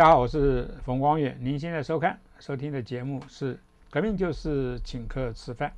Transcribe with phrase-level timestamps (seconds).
[0.00, 1.36] 大家好，我是冯光远。
[1.42, 3.54] 您现在收看、收听的节目是
[3.90, 5.68] 《革命就是请客吃饭》。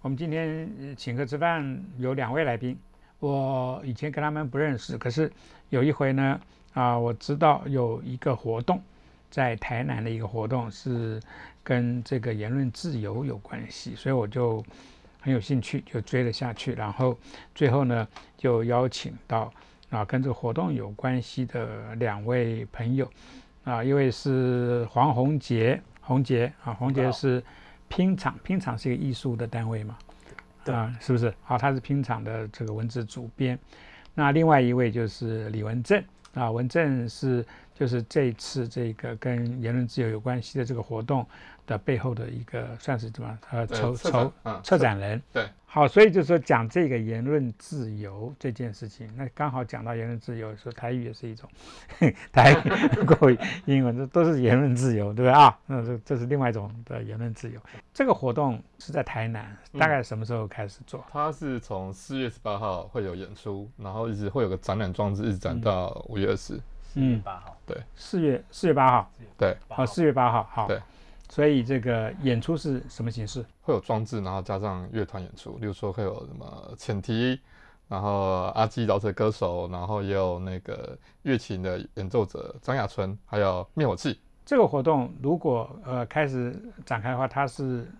[0.00, 2.78] 我们今天请客吃饭有两位来宾，
[3.18, 5.30] 我以前跟他们不认识，可是
[5.68, 6.40] 有一回呢，
[6.72, 8.80] 啊，我知道有一个活动，
[9.30, 11.20] 在台南的一个活动是
[11.62, 14.64] 跟这个言论自由有关系，所以我就
[15.20, 16.72] 很有兴趣，就追了下去。
[16.72, 17.14] 然后
[17.54, 19.52] 最后呢，就邀请到
[19.96, 23.10] 啊跟这个活动有关系的两位朋友，
[23.64, 27.42] 啊，一位是黄宏杰，宏杰啊，宏杰是
[27.88, 29.96] 拼场，拼场是一个艺术的单位嘛，
[30.64, 31.32] 对啊，是不是？
[31.42, 33.58] 好，他是拼场的这个文字主编。
[34.14, 36.02] 那另外一位就是李文正
[36.34, 37.44] 啊，文正是
[37.78, 41.26] 就是这一次这个跟言论自由有关系的这个活动
[41.66, 45.22] 的背后的一个算是怎么呃筹筹策展人。
[45.30, 51.46] 对，好，所以就是说讲这个言论自由这件事情，那刚好讲到言论自由，说台语也是一种
[52.32, 55.54] 台语、 国语、英文，这都是言论自由，对不对啊？
[55.66, 57.60] 那这这是另外一种的言论自由。
[57.92, 61.04] 这个活动是在台南，大概什么时候开始做？
[61.12, 66.54] 它是从四月十八号会有演出，然后一直会有个展览装置，一直展到五月二十。
[66.54, 66.62] 嗯，
[67.24, 70.66] 八号，对四月四月八号，对，好，四月八号，好。
[70.66, 70.80] 对。
[71.28, 73.44] 所以这个演出是什么形式？
[73.60, 77.38] 会有装置，然后加上乐团演出，例如说会有什么前提，
[77.88, 84.20] 然后阿基饶舌歌手，然后也有那个乐琴的演奏者张雅纯，还有灭火器。
[84.44, 87.90] 这个活动如果呃开始展开的话，它是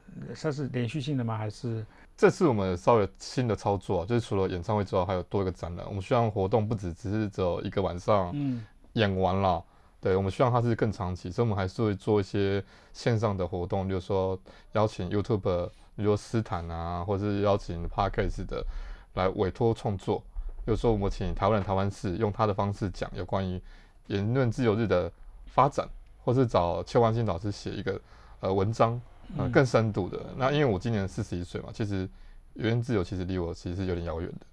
[0.40, 1.36] 它是连续性的吗？
[1.36, 1.84] 还是
[2.16, 5.84] 这次我们稍微新的操作啊，就是除了演唱会之外，还有多一个展览。
[5.88, 8.64] 我们希望活动不只只是只有一个晚上嗯
[8.96, 9.62] 演完了，
[10.00, 14.38] 对我们希望它是更长期，所以我们还是会做一些线上的活动，比如说
[14.72, 18.64] 邀请 YouTube，比如说斯坦啊，或者是邀请 Podcast 的
[19.14, 20.22] 来委托创作。
[20.64, 23.60] 比如说我们请台湾人台湾事用他的方式讲有关于
[24.08, 25.12] 言论自由日的
[25.46, 25.86] 发展，
[26.24, 28.00] 或是找邱万新老师写一个
[28.40, 29.00] 呃文章，
[29.36, 30.18] 呃嗯更深度的。
[30.36, 32.08] 那因为我今年四十一岁嘛，其实
[32.54, 34.46] 言论自由其实离我其实是有点遥远的，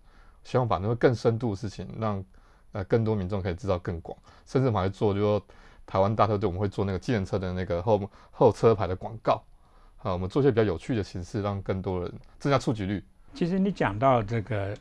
[0.43, 2.23] 希望把那个更深度的事情让
[2.73, 5.41] 呃更多民众可以知道更广，甚至我们还做，就说
[5.85, 9.41] 台湾大特队我们会做那个计程车的那个后后车牌的广告，
[10.01, 13.03] 啊，我们做一些比较有趣的形式，让更多人增加触及率。
[13.33, 14.75] 其实你讲到这个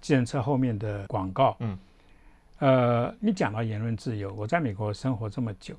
[0.00, 1.78] 计程车后面的广告，嗯，
[2.58, 5.74] 呃，你讲到言论自由，我在美国生活这么久，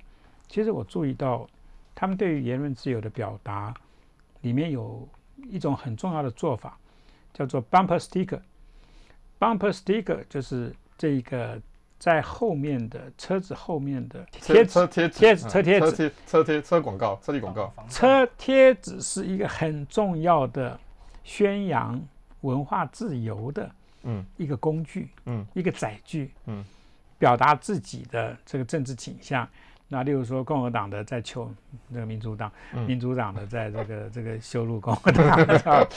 [0.48, 1.48] 其实我注意到
[1.96, 3.74] 他们对于言论自由的表达
[4.42, 5.08] 里面有
[5.50, 6.78] 一种很重要的做法，
[7.34, 8.42] 叫做 bumper sticker。
[9.40, 11.62] bumper sticker 就是这个
[12.00, 15.92] 在后面的车子后面的贴，车贴贴纸嗯车贴纸。
[15.92, 20.80] 车贴车贴车广告车体广告，车贴纸是一个很重要的
[21.24, 22.00] 宣扬
[22.42, 23.70] 文化自由的
[24.04, 24.26] 嗯。
[24.38, 25.46] 一个工具，嗯。
[25.54, 26.64] 一个载具，嗯，
[27.18, 29.48] 表达自己的这个政治倾向。
[29.90, 31.50] 那例如说，共和党的在求
[31.88, 32.86] 那个民主党，嗯。
[32.86, 35.88] 民主党的在这个这个修路共和党，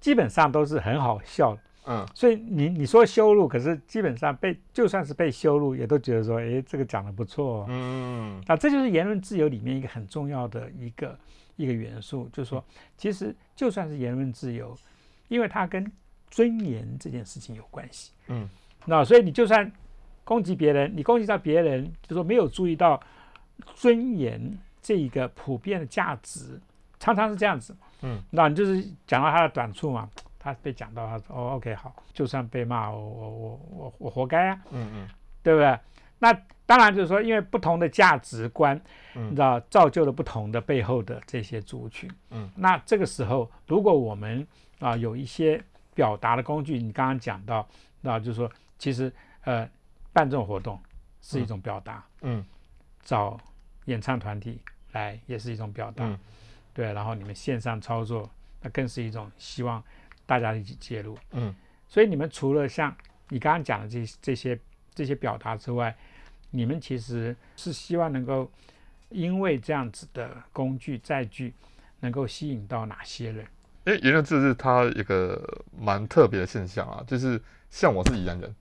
[0.00, 1.60] 基本上都是很好笑的。
[1.88, 7.66] 嗯所以你你说羞辱，可是基本上被就算是被羞辱，也都觉得说，诶，这个讲的不错、哦。
[7.68, 11.18] 嗯啊，这就是言论自由里面一个很重要的一个
[11.56, 12.62] 一个元素，就是说，
[12.98, 14.76] 其实就算是言论自由，
[15.28, 15.90] 因为它跟
[16.30, 18.12] 尊严这件事情有关系。
[18.26, 18.46] 嗯
[18.84, 19.70] 那所以你就算
[20.24, 23.00] 攻击别人，你攻击到别人，就说没有注意到
[23.74, 26.60] 尊严这一个普遍的价值，
[26.98, 27.74] 常常是这样子。
[28.02, 34.60] 嗯，那你就是讲到他的短处嘛，他被讲到，他说哦，OK，好，就算被骂，我我我我我活该啊。
[34.70, 35.08] 嗯嗯。
[35.42, 35.78] 对不对？
[36.18, 36.32] 那
[36.66, 38.78] 当然就是说，因为不同的价值观，
[39.14, 39.26] 嗯。
[39.26, 42.10] 你知道，造就了不同的背后的这些族群。
[42.30, 44.46] 嗯，那这个时候，如果我们
[44.80, 45.62] 啊有一些
[45.94, 47.66] 表达的工具，你刚刚讲到，
[48.00, 49.10] 那就是说，其实
[49.44, 49.66] 呃
[50.12, 50.78] 办这种活动
[51.22, 52.44] 是一种表达，嗯。
[53.02, 53.38] 找
[53.86, 54.60] 演唱团体
[54.92, 56.18] 来也是一种表达，嗯。
[56.74, 58.28] 对，然后你们线上操作，
[58.60, 59.82] 那更是一种希望
[60.28, 61.16] 大家一起介入。
[61.32, 61.52] 嗯
[61.88, 62.94] 所以你们除了像
[63.30, 64.60] 你刚刚讲的这这些
[64.94, 65.96] 这些表达之外，
[66.50, 68.50] 你们其实是希望能够
[69.08, 71.54] 因为这样子的工具载具，
[72.00, 73.46] 能够吸引到哪些人？
[73.86, 75.42] 因为言论自由是它一个
[75.80, 77.40] 蛮特别的现象啊，就是
[77.70, 78.54] 像我是宜兰人，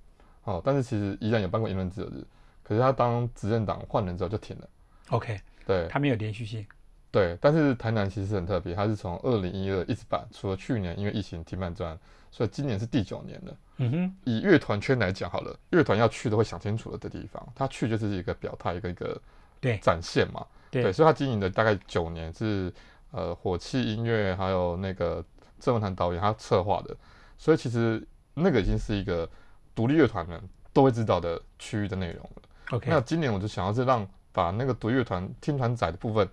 [0.45, 2.25] 哦，但是其实宜兰有办过言论自由日，
[2.63, 4.69] 可是他当执政党换人之后就停了
[5.09, 6.65] ，OK，对它没有连续性。
[7.11, 11.97] 对，但是台南其实很特别，它是从二零一二一直办，除了去年因为疫情停办之外，
[12.31, 13.57] 所以今年是第九年了。
[13.77, 19.19] 嗯哼，以乐团圈来讲好了，乐团要去都会想清楚了的地方，他去就是一个表态，一个一个
[19.61, 20.45] 对展现嘛。
[20.69, 22.71] 对所以他经营的大概九年是
[23.11, 25.23] 呃火器音乐，还有那个
[25.59, 26.95] 郑文堂导演他策划的，
[27.37, 29.27] 所以其实那个已经是一个
[29.73, 30.41] 独立乐团们
[30.73, 32.41] 都会知道的区域的内容了。
[32.71, 36.27] OK，那今年我就想要是让把那个独立乐团听团仔的部分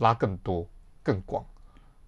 [0.00, 0.66] 拉更多、
[1.02, 1.42] 更广。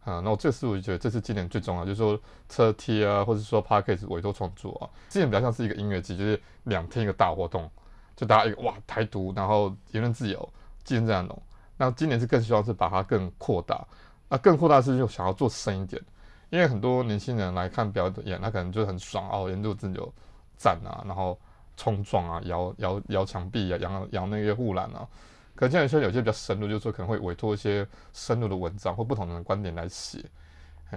[0.04, 7.70] 啊，那我这次我就觉得这是今年最重要，就是说车贴啊，或者说 p a r k a s 委托创作啊，今年比较像是一个音乐季，就是两天一个大活动，
[8.16, 10.52] 就大家一个哇台独，然后言论自由，
[10.82, 11.40] 纪念这样弄。
[11.76, 13.86] 那今年是更希望是把它更扩大，
[14.28, 16.02] 那更扩大是就想要做深一点，
[16.50, 20.12] 因为很多年轻人来看表演，他可能就很爽哦，言论自由
[20.58, 21.38] 站啊，然后
[21.76, 25.06] 冲撞啊，摇摇摇墙壁啊，摇摇那个护栏啊。
[25.54, 30.18] 可现在说有些比较深入，就是说可能会委托一些深入的文章或不同的观点来写，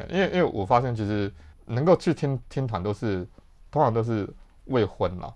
[0.09, 1.31] 因为因为我发现其实
[1.65, 3.27] 能够去听听团都是
[3.69, 4.27] 通常都是
[4.65, 5.31] 未婚啦，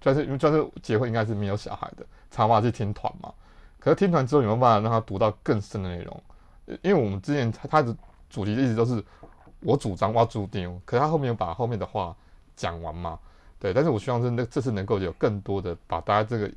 [0.00, 3.32] 就是就是结婚应该是没有小孩的，才嘛去听团嘛。
[3.78, 6.22] 可是听团之后有没有办法让他读到更深的内容？
[6.82, 7.96] 因为我们之前他他的
[8.28, 9.02] 主题一直都是
[9.60, 12.14] 我主张挖注定，可是他后面有把后面的话
[12.54, 13.18] 讲完嘛？
[13.58, 16.52] 对，但是我希望是那这次能够有更多的把大家这个。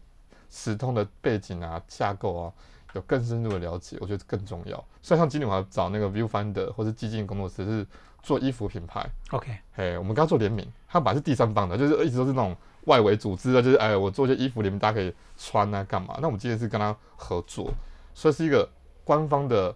[0.55, 2.53] 时通的背景啊、架构啊，
[2.93, 4.77] 有更深入的了解，我觉得更重要。
[5.01, 7.87] 所以像今年我要找那个 Viewfinder 或是激进工作室是
[8.21, 9.03] 做衣服品牌。
[9.31, 12.55] OK，嘿，我们刚做联名，他本来是第三方的，就是一直都是那种
[12.85, 16.19] 外围组织的，就是哎，我做一些衣服，你们大家可以穿啊，干嘛？
[16.21, 17.73] 那我们今天是跟他合作，
[18.13, 18.69] 所以是一个
[19.03, 19.75] 官方的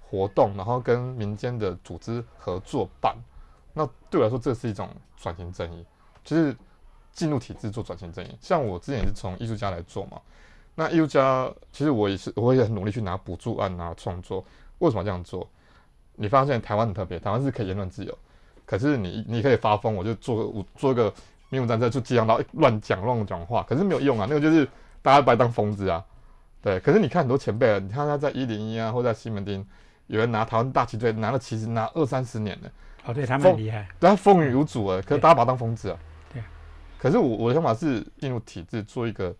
[0.00, 3.14] 活动，然后跟民间的组织合作办。
[3.74, 4.88] 那对我来说，这是一种
[5.18, 5.84] 转型正义，
[6.24, 6.56] 就是。
[7.14, 10.20] 进入体制做转型正义，像我之前也是从艺术家来做嘛。
[10.74, 14.44] 那艺术家其实我也是，我也很努力去拿补助案啊创作。
[14.80, 15.48] 为什么这样做？
[16.16, 18.18] 你发现台湾很特别，台湾是可以言论自由，
[18.66, 21.12] 可是你你可以发疯，我就做我做个
[21.48, 24.26] 民主战车，就激昂到乱讲乱讲话，可是没有用啊。
[24.28, 24.68] 那个就是
[25.00, 26.04] 大家把当疯子啊。
[26.60, 29.64] 对，可是你看很多前辈，你看他在一零一啊，或在西门町，
[30.08, 32.70] 有人拿台湾大旗队拿了旗子拿二三十年了。
[33.04, 35.98] 哦，对他们很厉害，对他风雨无阻啊，可是大家把他当疯子啊。
[37.04, 39.36] 可是我我的想法是进入体制做一个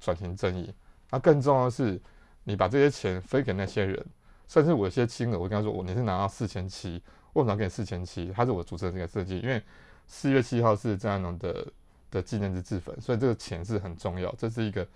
[0.00, 0.72] 转型正义，
[1.10, 2.00] 那更重要的是
[2.42, 4.02] 你把这些钱分给那些人，
[4.48, 7.02] 甚至我有些金额，我跟他说我你是拿到四千七，
[7.34, 8.32] 为什么给你四千七？
[8.34, 9.62] 他是我主持的这个设计，因为
[10.06, 11.66] 四月七号是张爱农的
[12.10, 14.88] 的纪念日自焚，所以这个钱是很重要，这是一个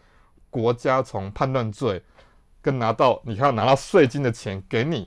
[0.48, 2.02] 国家从判断罪
[2.62, 5.06] 跟拿到你看拿到税金的钱给你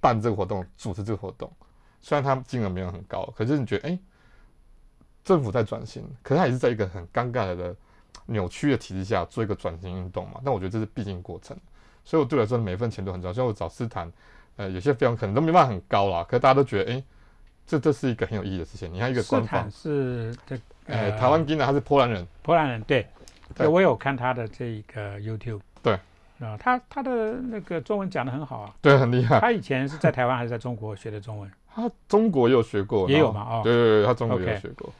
[0.00, 1.52] 办这个活动，主持这个活动，
[2.00, 3.98] 虽然他金额没有很高，可是你觉得哎？
[5.24, 7.74] 政府在转型，可是它也是在一个很尴尬的
[8.26, 10.40] 扭曲的体制下做一个转型运动嘛。
[10.44, 11.56] 但我觉得这是必经过程，
[12.04, 13.32] 所以我对我来说每一份钱都很重要。
[13.32, 14.10] 像我找斯坦，
[14.56, 17.02] 呃，有些费用可能都没办法很高啦，可是大家都觉得，哎，
[17.66, 18.92] 这这是一个很有意义的事情。
[18.92, 23.06] 你看一个官方是这，呃，台湾金的他是波兰人，波兰人对，
[23.54, 25.94] 对我有看他的这一个 YouTube，对，
[26.40, 29.38] 啊，他他的那个中文讲的很好啊，对，很厉害。
[29.38, 31.50] 他以前是在台湾还是在中国学的中文？
[31.74, 33.46] 他中国也有学过，也有嘛？
[33.48, 34.92] 哦，对对对，他中国也有学过。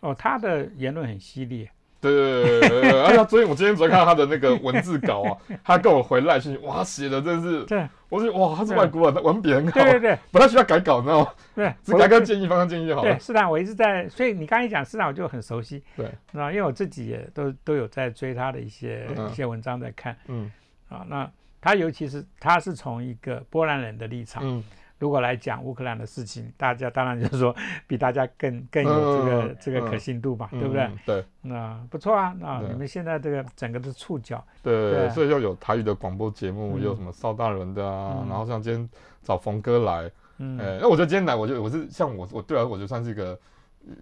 [0.00, 1.68] 哦，他的言论很犀利。
[2.00, 9.72] 对对对对而且昨天我今天昨天看到他的那个文字稿啊，他跟我回来信息，哇，写的真是，对，我觉得哇，他是外国人，他文笔很好。
[9.72, 11.30] 对对对，不太需要改稿，你知道吗？
[11.54, 13.12] 对，只改个建议，方向建议就好了。
[13.12, 15.82] 对，是的，我一直在，所以你刚一讲，市长我就很熟悉。
[15.94, 20.16] 对，啊，因为我自己也都都有在追他的一些一些文章在看。
[20.28, 20.50] 嗯。
[20.88, 24.42] 啊，那他尤其是他是从一个波兰人的立场。
[24.42, 24.64] 嗯。
[25.00, 27.52] 如果来讲乌克兰的事情，大家当然就是说
[27.88, 30.88] 比大家更更有这个这个可信度嘛，对不对？
[31.04, 38.88] 对，那不错啊，那你们现在这个整个的触角，对，所以又有台语的广播节目，有什么邵大人的啊，然后像今天
[39.22, 40.04] 找冯哥来，
[40.38, 43.36] 哎，那我觉得今天来，我就我是像我我对啊，我就算是一个。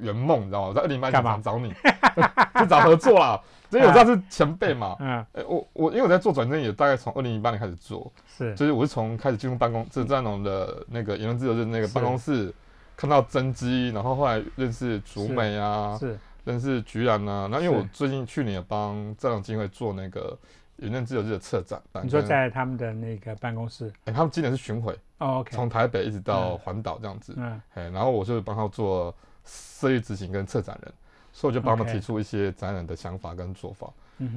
[0.00, 0.68] 圆梦，你知道吗？
[0.70, 1.72] 我在二零一八年找你，
[2.60, 3.40] 就找合作啦。
[3.70, 4.96] 所以我知道是前辈嘛。
[4.98, 5.26] 嗯。
[5.46, 8.10] 我我因为我在做转正也大概从二零一八年开始做。
[8.26, 8.54] 是。
[8.54, 12.52] 就是我是从开始进入办公，这战龙的那个言论自由的那个办公室，
[12.96, 16.18] 看到真机，然后后来认识竹美啊，是。
[16.44, 20.34] 认识菊兰啊，那因为我最近去年也帮战龙基金会做那个
[20.76, 21.78] 言论自由日的策展。
[22.02, 23.92] 你说在他们的那个办公室？
[24.06, 24.98] 哎，他们今年是巡回。
[25.18, 25.54] 哦，OK。
[25.54, 27.34] 从台北一直到环岛这样子。
[27.36, 27.60] 嗯。
[27.74, 29.14] 哎，然后我就帮他做。
[29.50, 30.92] 设计执行跟策展人，
[31.38, 33.88] 所以我就帮他们提出一些展览的想法跟做法。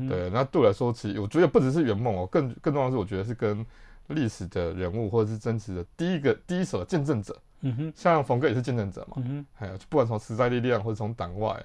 [0.08, 3.66] 对，那对我来说，其实我觉得不只是圆梦哦，更更重要的是，我觉得是跟
[4.10, 7.36] 历史的人物或者是真实的第一个第一手的见证者。
[7.62, 9.16] 嗯哼，像冯哥也是见证者嘛。
[9.18, 11.60] 嗯哼，还有不管从时代力量或者从党外，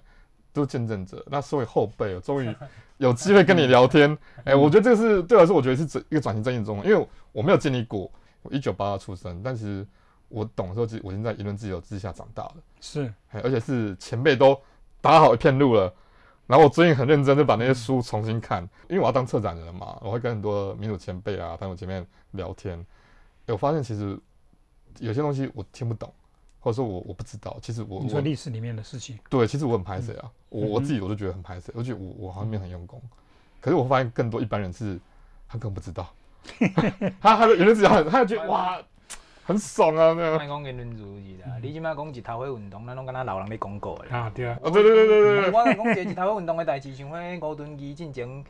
[0.55, 1.23] 都是见证者。
[1.31, 2.57] 那作为后辈，我终于
[2.97, 4.17] 有机会跟你聊天。
[4.45, 9.87] 哎，我觉得这个是对我来说，我觉得是一个转型正义中，因为我没有经历过，我一九八二出生，但是。
[10.29, 14.61] 我懂的时候，其实我已经在言论自由之下长大了，是，而且是前辈都
[15.07, 15.93] 打好一片路了。
[16.47, 22.85] 然后我最近很认真的把那些书重新看，因为我要当策展人嘛，我会跟很多民主前辈啊、朋友前面聊天。
[23.49, 24.17] 我发现其实
[25.01, 26.13] 有些东西我听不懂，
[26.61, 27.59] 或者说我我不知道。
[27.61, 33.03] 其实我你说历史里面的事情，对，其实我很排斥啊，我我自己我都觉得很排斥，而且我我好像没有很用功。
[33.61, 35.01] 可是我发现更多一般人是
[35.49, 36.09] 他根本不知道，
[37.21, 38.81] 他他的言论自由很，他就觉得哇，
[39.47, 40.13] 很爽啊。
[40.37, 41.09] 卖讲言论自由
[41.45, 44.09] 啦，你即摆讲一头花运动，咱拢敢若老人咧广告诶。
[44.15, 48.45] 啊，对啊，哦，对对对对对我讲一个日头花运动诶代志，像迄吴敦义进前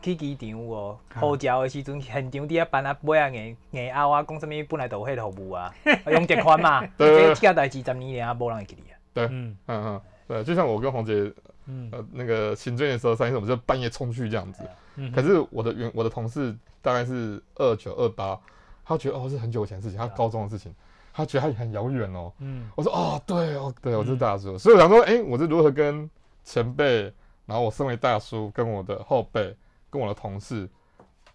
[0.00, 0.98] 去机场有无？
[1.20, 5.74] 呼叫诶时阵，现场伫遐办啊尾啊硬硬拗啊，讲啥物本来就有迄个服务啊，
[6.12, 6.80] 用这款嘛。
[6.96, 8.96] 对对对这件代志十年了啊，无人会记你啊。
[9.16, 11.32] 嗯嗯嗯，对，就像我跟红姐
[11.66, 14.62] 嗯呃那个行政的时候，三一次我们就半夜冲去这样子。
[14.96, 18.38] 嗯，可是我的原我的同事大概是二九二八，
[18.86, 20.72] 他觉得哦是很久以前的事情，他高中的事情，
[21.12, 22.32] 他觉得他很遥远哦。
[22.38, 26.08] 嗯我说哦对哦对，我是大叔，所以我想说，哎、我是如何跟
[26.44, 27.12] 前辈，
[27.44, 29.56] 然后我身为大叔，跟我的后辈，
[29.90, 30.68] 跟我的同事，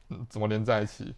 [0.08, 1.13] 嗯，怎么连在一起？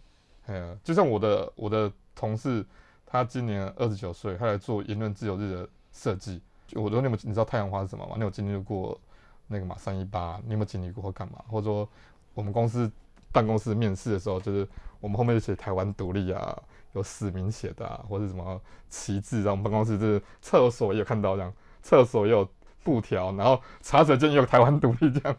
[0.46, 2.66] 哎呀，就像我的我的同事，
[3.06, 6.42] 他今年二十九岁，他来做言论自由日的设计。
[6.66, 8.14] 就我说你有你知道太阳花是什么吗？
[8.16, 8.98] 你有经历过
[9.46, 10.40] 那个嘛三一八？
[10.44, 11.44] 你有没有经历过或干嘛？
[11.48, 11.88] 或者说
[12.34, 12.90] 我们公司
[13.34, 14.66] 办公室面试的时候，就是
[15.00, 16.56] 我们后面就写台湾独立啊，
[16.92, 22.48] 有市民写的啊，或者什么旗帜，然后我们办公室就是厕所也有看到这样，厕所也有
[22.84, 25.36] 布条，然后茶水间也有台湾独立这样。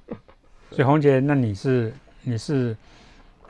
[0.71, 2.75] 所以红姐，那你是你是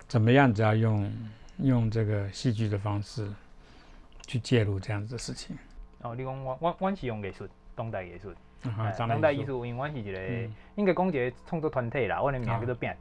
[0.07, 1.11] 怎么样子要用
[1.57, 3.27] 用这个戏剧的方式
[4.27, 5.57] 去介入这样子的事情？
[6.03, 8.31] 哦，你讲我我我是用艺术，当代艺术，
[8.95, 10.19] 当代艺，术，因为阮是一个。
[10.19, 12.97] 嗯应该讲一个创作团体啦，我的名啊叫做拼场。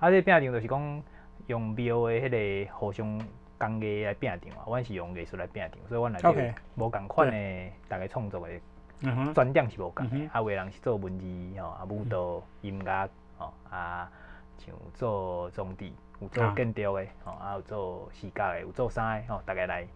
[0.00, 1.02] 啊，这拼场就是讲
[1.46, 3.20] 用庙的迄个互相
[3.58, 11.26] 工艺来拼场啊，阮是用艺术来拼场，所以阮内底无共款的逐个创作的专点是无共的啊，有的人是做文字
[11.60, 14.10] 吼，啊舞蹈、音乐吼，啊
[14.58, 16.54] 像做装置，有做啊。
[16.56, 19.86] 建筑的吼，啊有做视觉的，有做啥的吼，逐个来。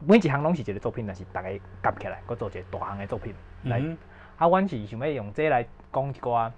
[0.00, 1.48] 每一项拢是一个作品，但是大家
[1.82, 3.96] 夹起来，佮做一个大项的作品来嗯
[4.36, 6.50] 啊，阮是想要用这来讲一寡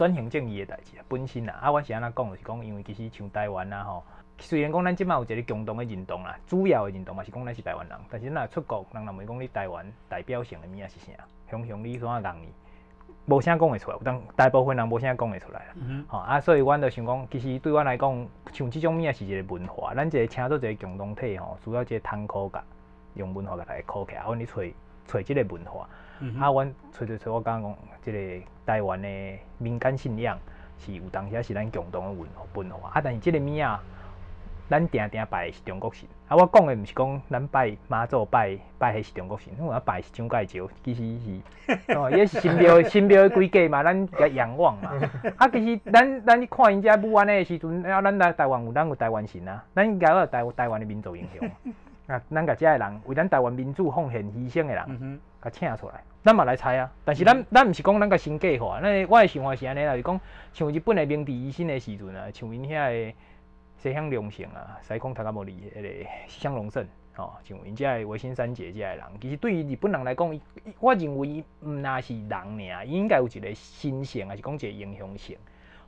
[0.00, 4.02] 转型正义的代志啊，本身啊，啊，我是安怎讲，就是讲，因为其实像台湾啊吼，
[4.38, 11.12] 虽然讲咱即摆有一个共同的认同啦，主要的认同嘛是讲咱是台湾人，但是咱若出国，人若问讲你台湾代表性的物仔是啥，
[11.50, 12.46] 雄雄你怎啊讲呢？
[13.26, 15.66] 无啥讲会出来，有当大部分人无啥讲会出来啦。
[15.74, 22.64] 嗯吼、啊，所以阮就想讲，其实对阮来讲，像即种物仔是一个文化，咱一个请做一个共同体吼，需要一个通考甲，
[23.16, 24.46] 用文化甲来考起来，阮去
[25.06, 25.86] 找找即个文化。
[26.20, 29.08] 嗯啊，阮找找找，我刚刚讲，即、个台湾的
[29.58, 30.38] 民间信仰
[30.78, 33.82] 是有当时是咱共同的文文化，啊，但是即个物啊，
[34.68, 36.06] 咱定定拜的是中国神。
[36.28, 44.92] 啊，我讲的毋是讲咱拜妈祖拜拜迄是中国神，因为我拜是蒋介石，其实是 哦，伊是神庙神庙的规矩嘛，咱甲仰望嘛。
[45.38, 51.50] 啊，其实咱咱去看因遮武安的时阵，啊，咱来台湾有咱有台湾神啊，咱应该有台台湾的民族英雄。
[52.14, 55.20] 啊，咱甲遮的人为咱台湾民主奉献牺牲的人。
[55.42, 56.92] 甲请出来，咱嘛来猜啊。
[57.04, 60.20] 但是咱咱毋是讲咱甲新计划，咱我诶想法是安尼啦，就是讲
[60.52, 63.14] 像日本诶明治维新诶时阵啊，像因遐诶
[63.78, 65.88] 西乡隆盛啊、西空塔卡莫里迄个
[66.28, 75.36] 西乡隆盛，吼、像因遮诶维新三姐遮诶人，其实对于日本人来讲，伊伊我认为伊毋那是人尔，伊应该有一个心性，还是讲一个英雄性。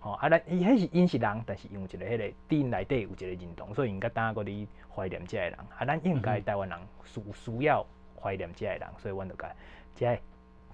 [0.00, 5.54] 吼、啊，咱伊迄是因是人，但是因有一个迄个伫内底有一个认同，所以应该当个伫怀念遮个人。
[5.78, 7.86] 啊，咱应该台湾人需需要
[8.20, 9.54] 怀念遮个人，所以阮就甲
[9.94, 10.18] 即个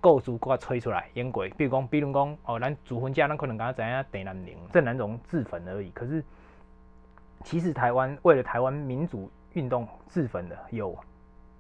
[0.01, 1.49] 故事给我吹出来烟鬼。
[1.51, 5.91] 比如讲，比如讲，哦，咱主婚家，咱可能敢知影郑南宁、郑南榕自焚而已。
[5.91, 6.23] 可是，
[7.43, 10.97] 其实台湾为了台湾民主运动自焚的有，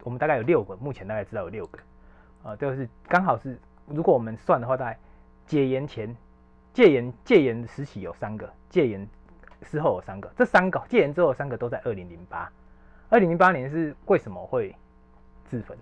[0.04, 1.78] 我们大概有六个，目前大概知道有六个。
[2.44, 4.98] 呃，就是刚好是，如果我们算的话，大概
[5.46, 6.16] 解严前、
[6.72, 9.08] 戒严戒严时期有三个，戒严
[9.62, 12.50] 之后有三个，这三个戒严之后三个都在二零零八。
[13.08, 14.74] 二零零八年是为什么会
[15.44, 15.76] 自焚？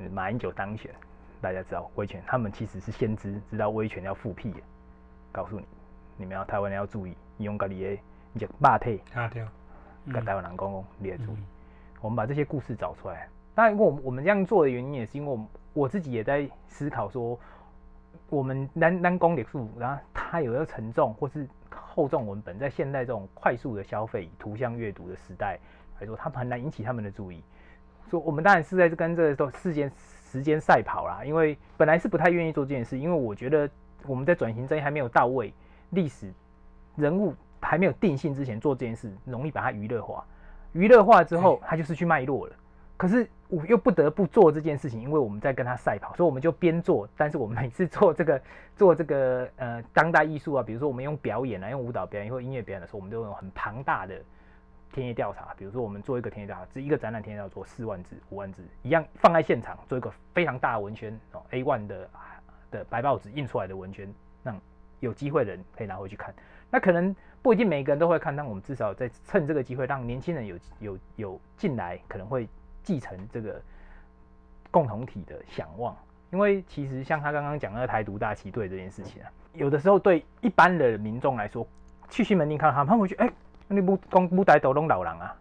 [0.00, 0.94] 嗯马英九当选，
[1.40, 4.60] 大家知道威权，他们其实是先知，知道威权要复辟的，
[5.32, 5.66] 告诉你，
[6.16, 7.98] 你们要台湾人要注意，用家己的
[8.32, 9.46] 你就霸体，卡掉，
[10.12, 11.36] 跟台湾人讲讲，你也注意。
[11.36, 11.46] 嗯
[12.00, 13.28] 我们把这些故事找出来。
[13.56, 17.36] 当然，我们我们这样做的原因也是因为我们我自己也在思考说，
[18.30, 25.58] 我们单单公历数，然后它有一个沉重或是厚重文本，在现代这种快速的消费、图像阅读的时代
[25.98, 27.42] 来说，它很难引起他们的注意。
[28.08, 29.90] 所以，我们当然是在跟这个都事件
[30.30, 31.24] 时间赛跑啦。
[31.24, 33.68] 因为本来是不太愿意做这件事，因为我觉得
[34.06, 35.52] 我们在转型正义还没有到位，
[35.90, 36.32] 历史
[36.96, 40.24] 人物还没有定性之前做这件事，容易把它娱乐化。
[40.72, 42.54] 娱乐化之后，它就失去脉络了。
[42.96, 47.08] 可是我又不得不做这件事情，因为我们在跟他赛跑，所以我们就边做。
[47.16, 48.42] 但是我们每次做这个
[48.74, 54.20] 做这个呃当代艺术啊，比如说我们用表演啊，用舞蹈表演或音乐表演的时候，我们都有很庞大的
[54.92, 55.54] 田野调查。
[55.56, 62.10] 比如说我们做一个田野调查，这一个展览田野调查做四万字、五万字，一样放在现场做一个非常大的文宣哦，A one 的
[62.70, 64.60] 的白报纸印出来的文宣，让
[65.00, 66.34] 有机会的人可以拿回去看。
[66.70, 72.48] 那可能不一定每个人都会看，但我们至少在趁这个机会，让年轻人有有有进来，可能会
[72.82, 73.60] 继承这个
[74.70, 75.96] 共同体的想望。
[76.30, 81.66] 因为其实像他刚刚讲的台独大旗队这件事情啊，有的时候对一般的民众来说，
[82.10, 83.32] 去西门町看他们，他们会觉得，哎，
[83.68, 85.36] 你不公不带都弄老人啊，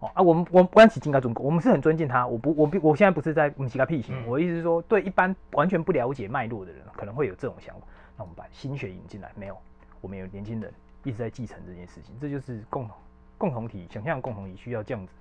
[0.00, 9.56] 哦啊，我们我们关系应该尊我们是很尊敬他，我不我不我现在不是在我们其他屁行，我意思是说，对一般完全不了解脉络的人，可能会有这种想法，那我们把心血引进来，没有，
[10.00, 10.72] 我们有年轻人
[11.04, 12.96] 一直在继承这件事情，这就是共同
[13.38, 15.12] 共同体，想象共同体需要这样子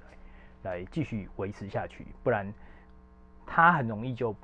[0.64, 2.54] 来来继续维持下去，不然
[3.46, 4.36] 他很容易就。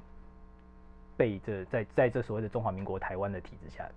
[1.15, 3.87] 被这在在这所谓的中华民国台湾的体制下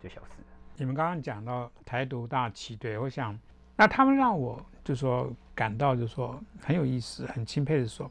[0.00, 0.46] 就消失了。
[0.76, 3.36] 你们刚刚讲到台独大旗队，我想
[3.82, 8.08] 那他们让我就说感到就说很有意思、很钦佩的说，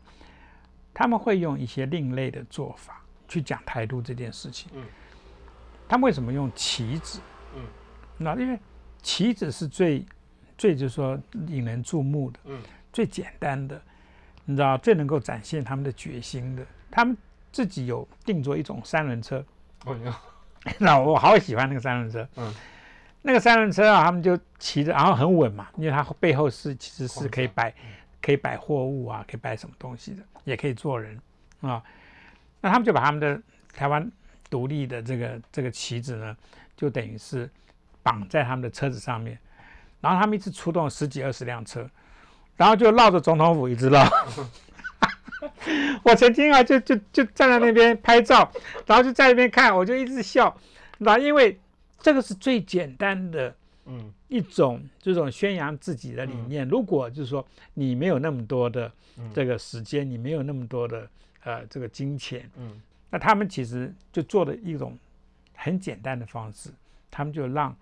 [0.93, 4.69] 他们会用一些另类的做法去讲台独这件事情。
[4.75, 4.83] 嗯。
[5.87, 7.21] 他们为什么用棋子？
[7.55, 7.63] 嗯。
[8.17, 8.59] 那因为
[9.01, 10.05] 棋子是最
[10.57, 12.61] 最就是说引人注目的，嗯，
[12.91, 13.81] 最简单的，
[14.43, 17.17] 你知道最能够展现他们的决心的，他们。
[17.53, 19.41] 自己有定做一种三轮车，
[20.79, 22.27] 那我好喜欢那个三轮车。
[22.37, 22.53] 嗯，
[23.23, 27.73] 那个三轮车啊，他们就骑着，然后很稳嘛，因为它背后是其实是可以摆，
[28.21, 31.19] 可以摆货物啊，可以摆什么东西的，也可以坐人
[31.61, 31.81] 啊。
[32.61, 33.41] 那他们就把他们的
[33.73, 34.11] 台湾
[34.49, 36.35] 独立的这个这个旗子呢，
[36.75, 37.49] 就等于是
[38.03, 39.37] 绑在他们的车子上面，
[39.99, 41.89] 然后他们一直出动十几二十辆车，
[42.55, 44.03] 然后就绕着总统府一直绕。
[46.03, 48.51] 我曾经啊，就就就站在那边拍照，
[48.85, 50.55] 然后就在那边看，我就一直笑。
[50.99, 51.59] 那因为
[52.01, 56.67] 这个是最简单的，嗯，一种这种宣扬自己的理念。
[56.67, 58.91] 如果就是说你没有那么多的
[59.34, 61.10] 这个时间，你没有那么多的
[61.43, 64.97] 呃这个金钱，嗯，那他们其实就做的一种
[65.56, 66.69] 很简单的方式，
[67.10, 67.75] 他们就让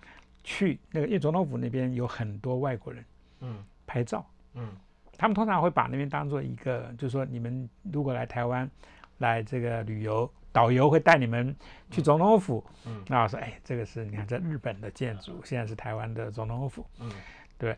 [0.43, 3.05] 去那个叶总统府那边有很多外国人，
[3.41, 4.69] 嗯，拍照，嗯。
[5.17, 8.71] 他们通常会把那边当做一个，就是说，你们如果来台湾
[9.17, 11.55] 来这个旅游，导游会带你们
[11.91, 17.11] 去总统府，嗯，那说，哎，这个是你看这日本的建筑，现在是台湾的总统府，嗯，
[17.57, 17.77] 对，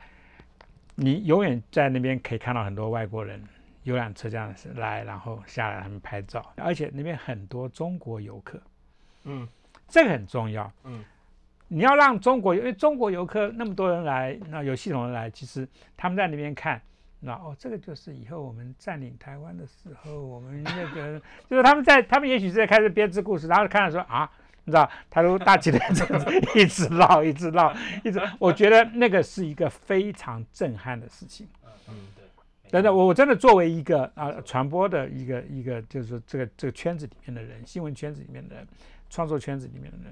[0.96, 3.44] 你永远在那边可以看到很多外国人
[3.84, 8.62] 游览车这样子来，然后下来他们拍照，而且那边很多中国游客，
[9.24, 9.48] 嗯，
[9.88, 11.04] 这个很重要，嗯，
[11.68, 16.82] 你要让中国，因为中国游客那么多人来，那有系统的来，其实他们在那边看。
[17.24, 24.28] 那哦，这个就是以后我们占领台湾的时候，我们那个就是他们在，他们也许是在开始编织故事，然后看到说啊，
[24.64, 27.72] 你知道，他都大起来这样子一直闹，一直闹，
[28.04, 31.48] 一直，我觉得那个是一个非常震撼的事情。
[31.88, 32.72] 嗯对。
[32.72, 38.68] 等等，我我真的作为一个啊传播的一个一个，就是说这个这个圈子里面的人，新闻圈子里面的人，
[39.12, 40.12] 创作圈子里面的人，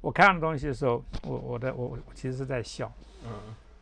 [0.00, 2.92] 我看到东西的时候，我我的我我其实是在笑。
[3.24, 3.30] 嗯。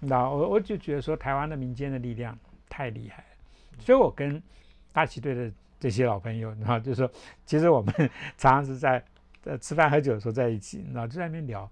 [0.05, 2.37] 那我我就觉得说，台湾的民间的力量
[2.69, 4.43] 太厉害了，所以我跟
[4.93, 7.09] 大旗队的这些老朋友，然后就说，
[7.47, 7.95] 其实我们
[8.37, 9.01] 常常是在
[9.45, 11.71] 呃吃饭喝酒的时候在一起，然后就在那边聊，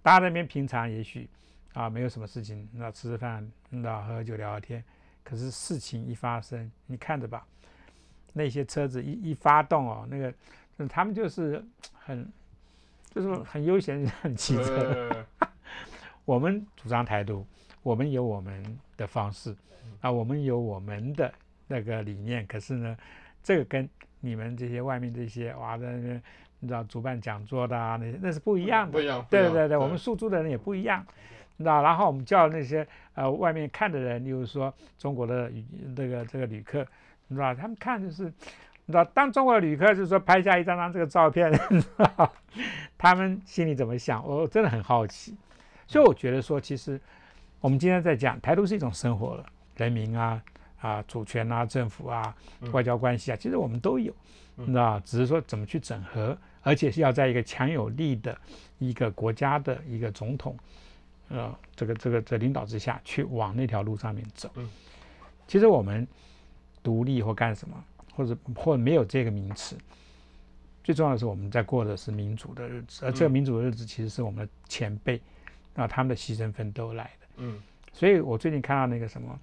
[0.00, 1.28] 大家那边平常也许
[1.72, 4.84] 啊没有什么事情，那吃吃饭，那喝喝酒聊聊天，
[5.24, 7.44] 可是事情一发生，你看着吧，
[8.32, 10.32] 那些车子一一发动哦，那个
[10.88, 12.30] 他们就是很
[13.12, 15.26] 就是很悠闲很骑车。
[16.30, 17.44] 我们主张台独，
[17.82, 19.52] 我们有我们的方式，
[20.00, 21.34] 啊，我们有我们的
[21.66, 22.46] 那个理念。
[22.46, 22.96] 可是呢，
[23.42, 23.88] 这个跟
[24.20, 26.20] 你们这些外面这些哇，那个
[26.60, 28.92] 你知道主办讲座的啊，那那是不一样的。
[28.92, 29.26] 不一样。
[29.28, 31.04] 对对对，我们诉诸的人也不一样，
[31.56, 31.82] 你知道。
[31.82, 35.50] 然后我们叫那些呃外面看的人，例如说中国的
[35.96, 36.86] 这个这个旅客，
[37.26, 38.26] 你知道，他们看就是，
[38.84, 41.50] 你知道，当中国的旅客就是说拍下一张张这个照片，
[42.96, 44.24] 他们心里怎么想？
[44.24, 45.34] 我真的很好奇。
[45.90, 47.00] 所以我觉得说，其实
[47.60, 50.40] 我们今天在讲台独是一种生活了，人民啊
[50.78, 52.32] 啊主权啊政府啊
[52.70, 54.14] 外交关系啊，其实我们都有，
[54.54, 58.38] 你知道只是说怎么去整合，而且是要在一个强有力的
[58.78, 60.56] 一个国家的一个总统，
[61.28, 64.48] 呃，这个这个这领导之下去往那条路上面走。
[65.48, 66.06] 其实我们
[66.84, 69.76] 独立或干什么，或者或者没有这个名词，
[70.84, 75.20] 最重要的是我们在过的是民主的日子，而这个民主的日子其实是我们的前辈。
[75.74, 77.60] 啊，他们的牺牲奋斗来的，嗯，
[77.92, 79.38] 所以我最近看到那个什么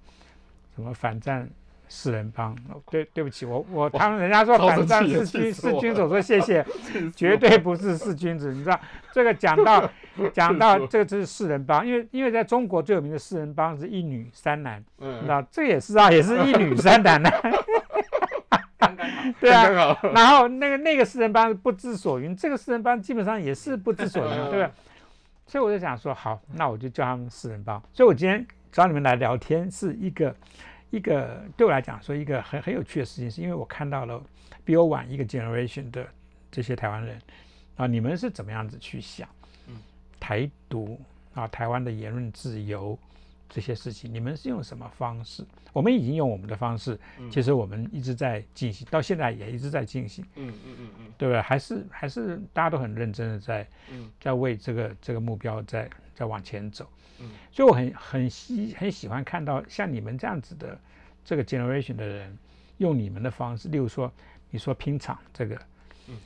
[0.74, 1.48] 什么反战
[1.88, 2.54] 四人帮，
[2.90, 6.64] 对，对不起，我我他们人家说反战四君四君子，我说谢谢，
[7.16, 8.78] 绝对不是四君子，你知道
[9.12, 9.90] 这个讲到
[10.32, 17.30] 讲到这个就是四人帮，因为因为在中国最有名的四人帮是一女三男，嗯，那这也是啊，也是一女三男 呢，
[19.40, 24.70] 对啊，然后那个那个四人帮不知所云，这个四人帮基本上也是不知所云，对吧？
[25.48, 27.82] 所以我就想说，好，那我就叫他们四人帮。
[27.92, 30.36] 所以我今天找你们来聊天，是一个
[30.90, 34.22] 一个对我来讲说一个很很有趣的事情，是因为我看到了
[34.64, 36.06] 比我晚一个 generation 的
[36.52, 37.18] 这些台湾人
[37.76, 39.28] 啊，你们是怎么样子去想，
[39.66, 39.74] 嗯
[40.20, 41.00] 台独
[41.34, 42.98] 啊，台湾的言论自由
[43.48, 45.44] 这些事情，你们是用什么方式？
[45.72, 50.24] 我们已经用我们的方式，嗯其实我们一直在进行，到现在也一直在进行。
[50.34, 51.40] 嗯嗯嗯嗯对不对？
[51.40, 56.88] 还是还是大家都很认真的在嗯在为这个这个目标在在往前走。
[57.20, 60.78] 嗯所以我很很喜很喜欢看到像你们这样子的
[61.24, 62.38] 这个 generation 的人，
[62.76, 64.12] 用你们的方式，例如说
[64.50, 65.56] 你说拼场这个，
[66.08, 66.16] 嗯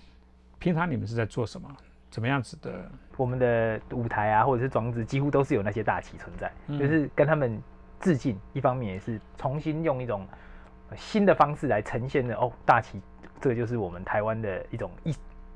[0.58, 1.76] 平常你们是在做什么？
[2.12, 2.88] 怎么样子的？
[3.16, 7.60] 我们的舞台啊，或者是装置，几乎都是有那些大旗存在，嗯就是跟他们
[8.00, 8.38] 致敬。
[8.52, 10.26] 一方面也是重新用一种
[10.90, 13.00] 呃新的方式来呈现的哦，大旗，
[13.40, 15.14] 这个就是我们台湾的一种艺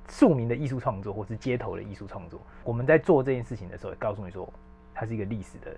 [0.09, 2.41] 庶民的艺术创作，或是街头的艺术创作。
[2.65, 4.51] 我们在做这件事情的时候，也告诉你说，
[4.95, 5.77] 它是一个历史的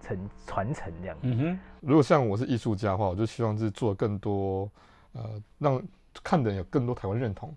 [0.00, 1.16] 承传承这样。
[1.22, 4.70] 嗯哼，如果像我是艺术家的话，我就希望是做更多，
[5.12, 5.82] 呃，让
[6.22, 7.54] 看的人有更多台湾认同。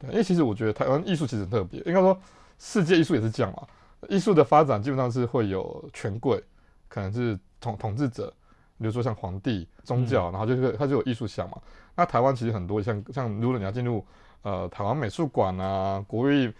[0.00, 2.18] 对，因为其实我觉得台湾艺术其实很特别，应该说
[2.58, 3.62] 世界艺术也是这样嘛。
[4.08, 6.42] 艺术的发展基本上是会有权贵，
[6.88, 8.32] 可能是统统治者，
[8.78, 11.58] 比如说像皇帝、宗教，然后就是它就有艺术项嘛。
[11.94, 14.02] 那台湾其实很多像像如果你要进入
[14.40, 16.50] 呃台湾美术馆啊、国艺，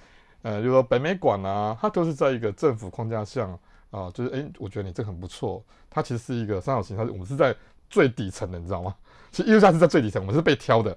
[0.42, 3.48] 呃，比如说北美馆啊，它都是在一个政府框架下
[3.90, 5.64] 啊、就是诶，我觉得你这个很不错。
[5.88, 7.57] 它其实是一个三角形，它是我们是在
[7.88, 8.94] 最底层的，你知道吗？
[9.33, 10.96] 其实艺术家是在最底层，我们是被挑的。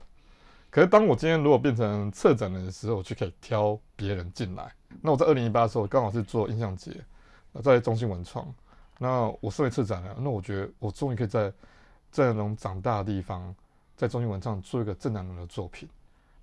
[0.73, 4.73] 可是当我今天如果变成策展人的时候，我就可以挑别人进来。
[5.03, 6.91] 那我在二零一八的时候刚好是做印象节，
[7.51, 8.51] 呃在中心文创。
[8.97, 11.53] 那我身为策展人，那我觉得我终于可以在
[12.09, 13.53] 在那种长大的地方，
[13.95, 15.87] 在中心文创做一个正南人的作品。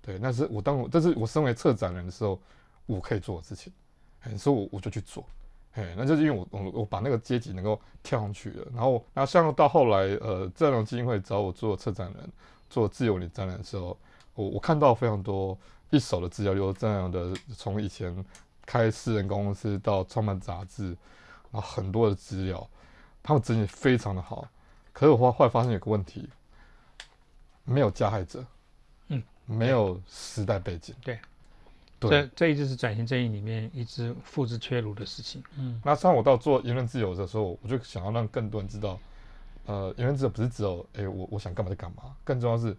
[0.01, 2.39] 对，那是我当我这是我身为策展人的时候，
[2.85, 3.73] 我可以做的事情。
[4.21, 5.25] 哎，所以我我就去做。
[5.73, 8.67] 哎，那就是因为我我我把那个阶级能够跳上去了。
[8.73, 12.31] 然后，然后像到后来，呃，正南荣基金会找我做策展人，
[12.69, 13.97] 做自由领展览的时候，
[14.33, 15.57] 我我看到非常多
[15.89, 18.25] 一手的资料，有这样的从以前
[18.65, 20.85] 开私人公司到创办杂志，
[21.51, 22.69] 然后很多的资料，
[23.21, 24.47] 他们整理非常的好。
[24.93, 26.29] 可是我后后来发现有个问题，
[27.63, 28.45] 没有加害者，
[29.07, 31.19] 嗯，没有时代背景，对，
[31.99, 35.43] 对这，这一直是转型正义里面一直付之阙如的事情。
[35.57, 38.99] 嗯那像我到做言论自由的时候，我就想要让更多人知道，
[39.65, 42.75] 呃，言论自由不是只有诶、我我想干嘛就干嘛，更重要是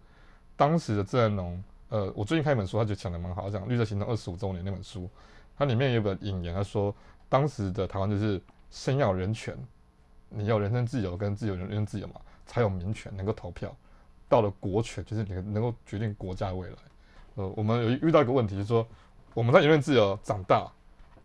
[0.63, 5.09] 当时的自然农，呃，我最近看一本书，他就讲的蛮好，讲《绿色行动二十五周年》那本书，
[5.57, 6.95] 它里面有本引言，他说
[7.27, 9.57] 当时的台湾就是先要人权，
[10.29, 12.13] 你要人身自由跟自由人人身自由嘛，
[12.45, 13.75] 才有民权能够投票，
[14.29, 16.77] 到了国权就是你能够决定国家未来。
[17.35, 18.87] 呃，我们有遇到一个问题，就是说
[19.33, 20.71] 我们在言论自由长大，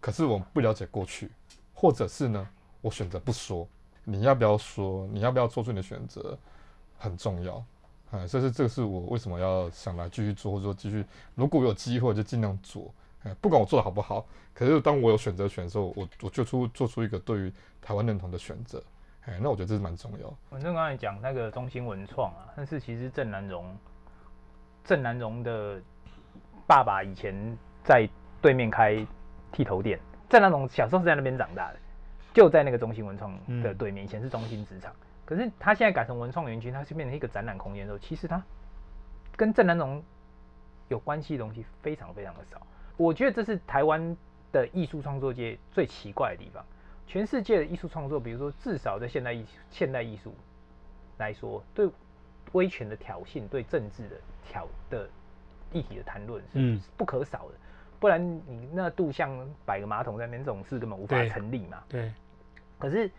[0.01, 1.31] 可是我们不了解过去，
[1.73, 2.45] 或者是呢，
[2.81, 3.69] 我选择不说，
[4.03, 5.07] 你要不要说？
[5.13, 6.37] 你要不要做出你的选择，
[6.99, 7.65] 很重要。
[8.11, 12.93] 哎，这是这个是我为什么要想来继续做，或者说继续，如果有机会就尽量做。
[13.25, 18.83] 哎，不管我做的好不好，可是当我有选择权的时候，我我就出做出一个对于台湾认同的选择。
[19.27, 20.33] 哎，那我觉得这是蛮重要。
[20.49, 23.77] 反正刚才讲那个中心文创啊，但是其实郑南荣，
[24.85, 25.79] 郑南荣的
[26.67, 27.35] 爸爸以前
[27.85, 28.09] 在
[28.41, 29.05] 对面开
[29.53, 31.79] 剃头店，郑南荣小时候是在那边长大的，
[32.33, 34.93] 就在那个中心文创的对面，以前是中心职场。
[35.29, 38.43] 可是他现在改成文创园区，它是变成一个展览空间的时候，其实它
[39.37, 40.03] 跟郑南龙
[40.89, 42.67] 有关系的东西非常非常的少。
[42.97, 44.17] 我觉得这是台湾
[44.51, 46.65] 的艺术创作界最奇怪的地方。
[47.07, 50.35] 全世界的艺术创作，比如说至少在现代艺现代艺术
[51.19, 51.87] 来说，对
[52.53, 55.07] 威权的挑衅、对政治的挑的
[55.73, 57.55] 议题的谈论是嗯不可少的。
[58.01, 61.85] 不然你那杜像摆个马桶在那边，这种事根本无法成立嘛。
[61.87, 62.11] 对，
[62.79, 63.11] 可是，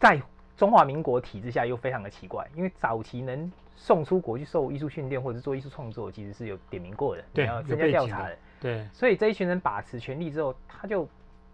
[0.00, 0.18] 在
[0.56, 8.36] 中华民国体制下又非常的奇怪，因为早期能送出国去受艺术训练或者是做艺术创作，其实是有点名过的，对你要增加调查的。
[8.60, 11.06] 对，所以这一群人把持权力之后，他就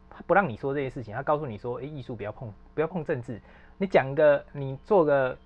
[0.09, 3.41] 他不让你说这些事情，他告诉你说，哎、艺术不要碰，不要碰政治。
[3.77, 5.37] 你讲一个，你做个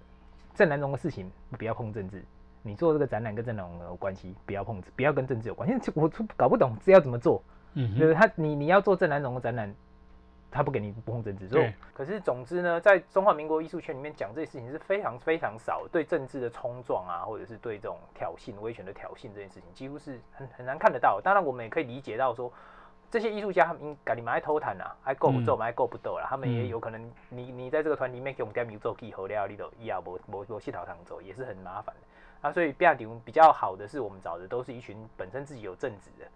[0.55, 2.23] 正南荣的事情，不要碰政治。
[2.63, 5.67] 你做这个展览跟正南荣有关系，不要碰，不要跟政治有关。
[5.67, 7.43] 因为我搞不懂这要怎么做。
[7.75, 9.75] 嗯哼，就是他，你你要做正南荣的展览，
[10.57, 11.47] 他不给你不碰政治。
[11.93, 21.21] 可是总之呢，在中华民国艺术圈里面讲这些事情是非常非常少，对政治的冲撞啊，或者是对这种挑衅、威权的挑衅这件事情，几乎是很很难看得到。
[21.21, 22.53] 当然，我们也可以理解到说，
[23.11, 32.49] 这些艺术家他们应该你们爱偷谈啊，爱够不做，爱够不斗啦，他们也嗯有可能你你在这个团里面给我们点名做记号了，你都以后无无无系头堂走，也是很麻烦的。
[32.49, 36.27] 啊，所以比亚迪比较好的是我们找的都是一群本身自己有正职的，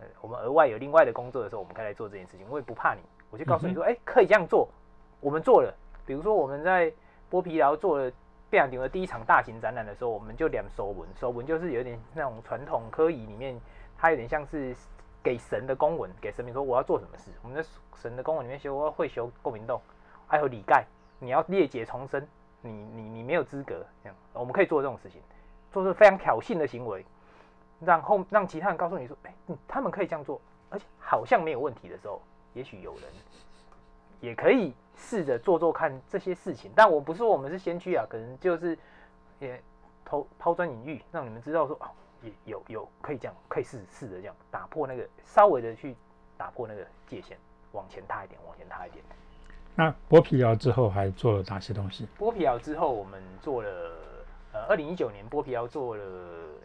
[0.00, 2.44] 呃我们额外有另外的工作的时候，我们可以来做这件事情。
[2.50, 3.00] 我也不怕你，
[3.34, 4.68] 我就告诉你嗯说，哎、可以这样做。
[5.18, 5.74] 我们做了，
[6.06, 6.92] 比如说我们在
[7.28, 8.08] 剥皮寮做了
[8.48, 13.60] 贝尔顶的第一场大型展览的时候，我们就两手纹，手纹就是有点那种传统科仪里面，
[13.98, 14.72] 它有点像是
[15.20, 17.32] 给神的公文，给神明说我要做什么事。
[17.42, 19.80] 我们在神的公文里面修我会修共鸣洞，
[20.28, 20.84] 还有礼盖，
[21.18, 22.24] 你要裂解重生，
[22.60, 25.20] 你你你没有资格这样，我们可以做这种事情，
[25.72, 27.04] 做出非常挑衅的行为，
[27.80, 32.22] 让后让其他人告诉你说，哎、嗯他们可以这样做，而且好像没有问题的时候，
[32.54, 33.02] 也许有人
[34.20, 36.70] 也可以试着做做看这些事情。
[36.74, 38.78] 但我不是说我们是先驱啊，可能就是
[39.38, 39.60] 也
[40.04, 41.90] 抛抛砖引玉，让你们知道说，哦，
[42.22, 45.94] 也有有可以这样，可以试试着这样打破那个稍微的去
[46.36, 47.36] 打破那个界限，
[47.72, 49.04] 往前踏一点，往前踏一点。
[49.76, 52.06] 那剥皮寮之后还做了哪些东西？
[52.16, 53.68] 剥皮寮之后，我们做了
[54.52, 56.04] 呃，二零一九年剥皮寮做了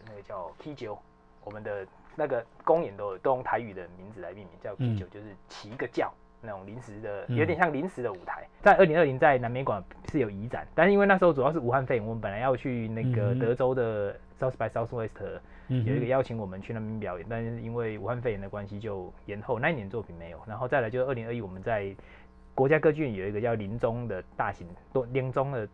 [0.06, 0.96] 那个叫 K 九，
[1.42, 1.84] 我们的
[2.20, 7.36] 那个公演都有都用台语的名字来命名，叫啤酒、就是起一个教那种临时的，嗯。
[7.36, 8.46] 有点像临时的舞台。
[8.60, 20.38] 在二零二零在南美馆是有移展，但是因为那时候主要是武汉肺炎，我们本来要去那个德州的 South by Southwest 嗯有一个邀请我们去那边表演，但是因为武汉肺炎的关系就延后，那一年作品没有。
[20.46, 21.96] 然后再来就是二零二一我们在
[22.54, 25.68] 国家歌剧院有一个叫林中的大型多林中的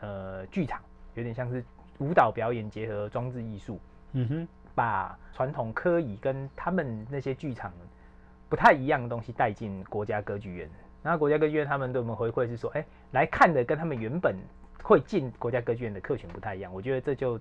[0.00, 0.80] 呃剧场，
[1.14, 1.62] 有点像是
[1.98, 3.78] 舞蹈表演结合装置艺术，
[4.14, 7.72] 嗯哼，把传统科仪跟他们那些剧场
[8.48, 10.68] 不太一样的东西带进国家歌剧院。
[11.02, 14.36] 然后国家歌剧院他们对我们回馈是说，哎、来看的跟他们原本
[14.82, 16.72] 会进国家歌剧院的客群不太一样。
[16.72, 17.38] 我觉得这就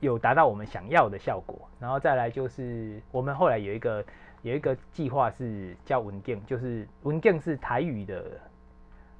[0.00, 1.68] 有达到我们想要的效果。
[1.80, 4.04] 然后再来就是我们后来有一个
[4.42, 8.38] 有一个计划是叫文件，就是文件是台语的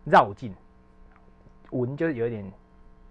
[0.04, 0.54] 绕境，
[1.70, 2.52] 文就是有点，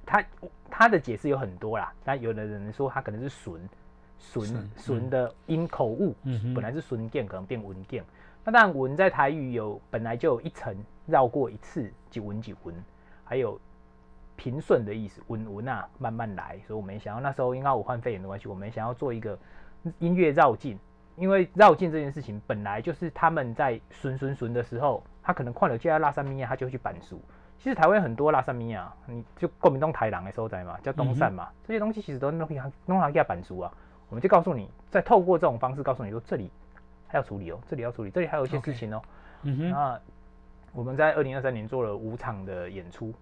[0.06, 0.24] 他
[0.70, 1.92] 他的解释有很多啦。
[2.04, 3.68] 但有的人说他可能是损
[4.18, 8.04] 损损损的音口误，嗯本来是损件，可能变文件。
[8.44, 10.76] 那当然文在台语有本来就有一层
[11.06, 12.74] 绕过一次，几文几文，
[13.24, 13.60] 还有
[14.36, 16.60] 平顺的意思，文文啊，慢慢来。
[16.66, 19.38] 所以我们想要那时候因为武汉肺炎的关系，我们想要做一个
[20.00, 20.80] 音乐绕境，
[21.16, 27.22] 因为绕境这件事情本来就是他们在顺顺顺的时候，他可能快了就要拉萨米亚，他就会去板书。
[27.60, 33.74] 其实台湾很多拉萨米亚，你就国民党台郎的所在嘛，叫东山嘛，这些东西其实都弄去弄来给他板书啊。
[34.10, 36.50] 我们就告诉你，再透过这种方式告诉你说，这里
[37.08, 39.02] 还要处理哦，这里要处理，这里还有一些事情哦。
[39.44, 40.00] 嗯哼，那
[40.74, 43.14] 我们在二零二三年做了五场的演出，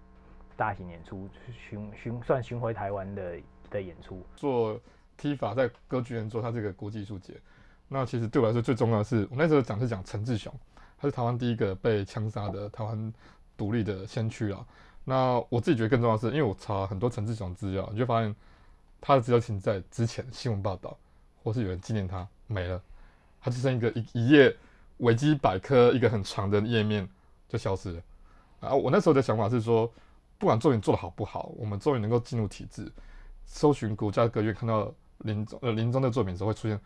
[0.56, 3.36] 大型演出，巡巡算巡回台湾的
[3.70, 4.24] 的演出。
[4.36, 4.80] 做
[5.16, 7.34] 踢法在歌剧院做他这个国际艺术节。
[7.88, 10.52] 那其实对我来说最重要的是，我那时候讲是讲陈志雄，
[10.98, 13.12] 他是台湾第一个被枪杀的台湾
[13.56, 14.66] 独立的先驱啊。
[15.04, 18.34] 那我自己觉得更重要的是，因为我查很多陈志雄资料，你就发现
[19.00, 20.96] 他的资料请在之前新闻报道，
[21.42, 22.82] 或是有人纪念他没了，
[23.40, 24.56] 他就剩一个一一页
[24.98, 27.08] 维基百科一个很长的页面
[27.48, 28.02] 就消失了。
[28.60, 29.90] 啊，我那时候的想法是说，
[30.38, 32.90] 不管作品做得好不好，我们终于能够进入体制，
[33.44, 36.80] 搜寻国家歌院看到林中呃林中的作品的时候，会出现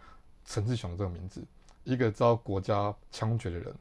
[0.44, 1.44] 陈志雄这个名字，
[1.85, 3.75] 一个遭国家枪决的人，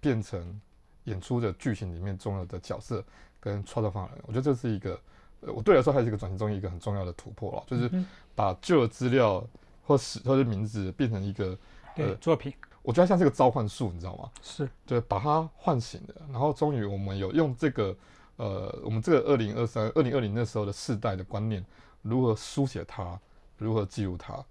[0.00, 0.60] 变成
[1.04, 3.02] 演出的剧情里面重要的角色
[3.40, 4.12] 跟创造方法。
[4.24, 5.00] 我觉得这是一个，
[5.40, 9.44] 呃，我对我来说还是一个转型中一个很重要的突破了，就是嗯把旧的资料
[9.84, 11.56] 或是或者名字变成一个，
[11.94, 14.30] 对，作品我觉得像是个召唤术，你知道吗？
[14.42, 17.94] 是对，把它唤醒了，然后终于我们有用这个，
[18.36, 21.64] 呃，我们这个二零二三、二零二零那时候的世代的观念，
[22.02, 23.18] 如何书写它，
[23.58, 24.42] 如何记录它。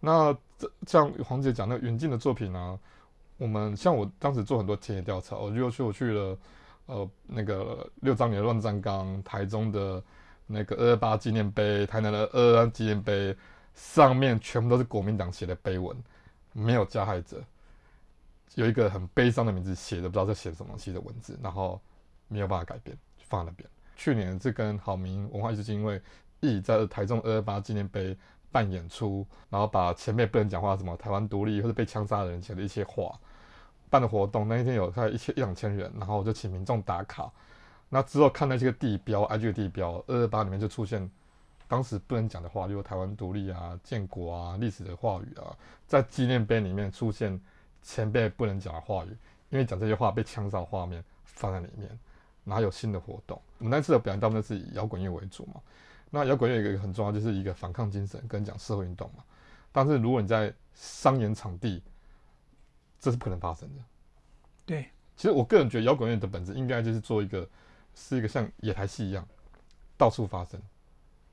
[0.00, 2.78] 那这像黄姐讲那个远近的作品啊，
[3.36, 6.38] 我们像我当时做很多田野调查，我就去我去了，
[6.86, 10.02] 呃，那个六张年乱葬岗，台中的
[10.46, 13.36] 那个二二八纪念碑，台南的二二纪念碑，
[13.74, 15.96] 上面全部都是国民党写的碑文，
[16.52, 17.42] 没有加害者。
[18.54, 21.80] 有一个很悲伤的名字写的不知道在写什么东西的文字，然后
[22.28, 23.68] 没有办法改变，就放在那边。
[23.96, 26.00] 去年是跟好民文化艺术基金会
[26.40, 28.14] 一起在台中二二八纪念碑
[28.50, 33.18] 办演出，然后把前面不能讲话什么台湾独立或者被枪杀的人写的一些话
[33.88, 37.32] 办的活动，那一天有大概一千一两千人，然后我就请民众打卡。
[37.94, 41.10] 那之后看那些个地标，IG 的地标，二二八里面就出现
[41.68, 45.54] 当时不能讲的话，例如台湾独立啊、建国啊、历史的话语啊，
[45.86, 47.38] 在纪念碑里面出现
[47.82, 49.08] 前辈不能讲的话语，
[49.50, 51.86] 因为讲这些话被枪杀的画面放在里面，
[52.44, 53.38] 然后有新的活动。
[53.58, 55.60] 我们那次的表演大部分是以摇滚乐为主嘛，
[56.08, 59.22] 那摇滚乐有一个很重要，就是一个反抗精神跟讲社会运动嘛。
[59.70, 61.82] 但是如果你在商演场地，
[62.98, 63.82] 这是不可能发生的。
[64.64, 67.48] 对，其实我个人觉得摇滚乐的本质应该就是做一个，
[67.94, 69.26] 是一个像野台戏一样，
[69.96, 70.60] 到处发生。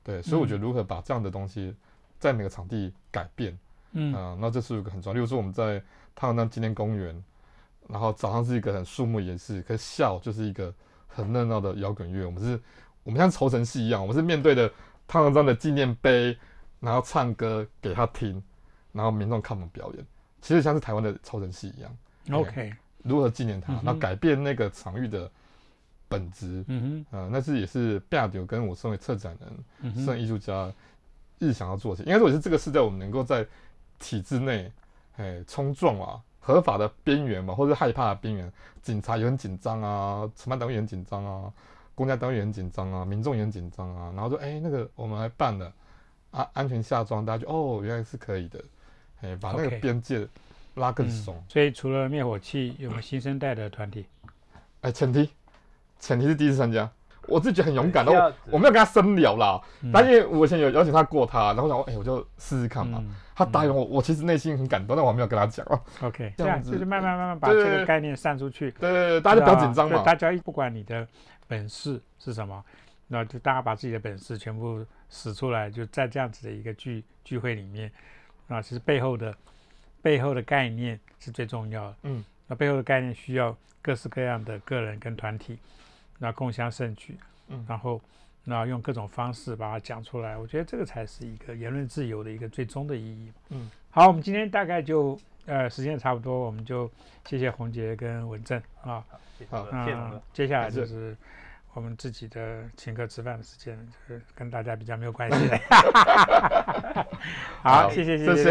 [0.02, 1.74] 对，所以我觉得如何把这样的东西
[2.18, 3.58] 在每个场地改变，
[3.92, 5.14] 嗯啊、那这是一个很重要。
[5.14, 5.82] 例如说我们在
[6.14, 7.22] 太阳山纪念公园，
[7.88, 10.74] 然后早上是一个很肃穆严肃，可是下午就是一个
[11.06, 12.24] 很热闹的摇滚乐。
[12.24, 12.60] 我们是，
[13.02, 14.72] 我们像筹神戏一样，我们是面对着
[15.06, 16.36] 太阳山的纪念碑，
[16.80, 18.42] 然后唱歌给他听，
[18.92, 20.06] 然后民众看我们表演，
[20.40, 21.96] 其实像是台湾的超人戏一样
[22.30, 25.30] ，，OK，如何纪念他嗯，哼然后改变那个场域的
[26.10, 26.64] 本质。
[26.66, 30.70] 嗯哼呃，那是也是亚丢跟我身为策展人、身，为艺术家
[31.38, 32.12] 日想要做的事情。
[32.12, 33.46] 应该说也是这个是在，我们能够在
[33.98, 34.70] 体制内，
[35.16, 41.52] 哎，冲撞啊，合法的边缘嘛，或者害怕的边缘，警察也很紧张啊，承办单位也很紧张啊，
[41.94, 45.72] 公家单位也很紧张啊，民众也很紧张啊，然后说，哎、那个我们来办了，
[46.32, 48.64] 啊，安全下装，大家就哦，原来是可以的，
[49.20, 50.26] 哎，把那个边界
[50.74, 51.44] 拉更嗯松。
[51.48, 54.06] 所以除了灭火器，有没有新生代的团体？
[54.80, 55.28] 哎，前提
[56.00, 56.90] 前提是第一次参加，
[57.28, 59.92] 我自己觉得很勇敢的，我我没有跟他深聊啦，嗯。
[59.92, 62.98] 但因为我以前有邀请他过他，然后我想说，哎、我就试试看嘛。
[63.00, 63.14] 嗯。
[63.36, 65.64] 他答应我，我其实内心很感动，但我还没有跟他讲。
[65.70, 65.80] 哦。
[66.02, 66.72] OK，这样子。
[66.72, 69.96] 就是慢慢慢慢把这个概念散出去，对对对，大家就不要紧张嘛。
[69.98, 71.06] 对大家不管你的
[71.46, 72.62] 本事是什么，
[73.08, 77.90] 那就大家把自己的本事全部使出来，就在这样子的一个聚聚会里面，
[78.48, 79.34] 啊，其实背后的
[80.02, 81.96] 背后的概念是最重要的。
[82.02, 85.58] 嗯，那背后的概念需要各式各样的个人跟团体，
[86.22, 87.16] 那共襄盛举，
[87.66, 87.98] 然后
[88.44, 93.32] 那用各种方式把它讲出来，我觉得这个才是一个言论自由的一个最终的意义。
[93.48, 96.90] 嗯，好，我们今天大概就呃时间差不多，我们就
[97.26, 98.60] 谢谢洪杰跟文正。
[98.82, 99.02] 啊，
[99.48, 99.66] 好，
[100.34, 101.16] 接下来就是
[101.72, 105.48] 我们自己的请客吃饭的时间，就是跟大家比较没有关系。
[107.62, 108.44] 好，谢谢，谢谢，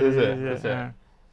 [0.00, 1.01] 谢谢，谢谢。